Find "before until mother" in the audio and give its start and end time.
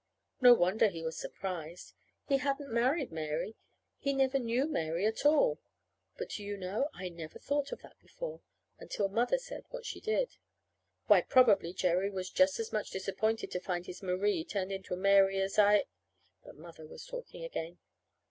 7.99-9.37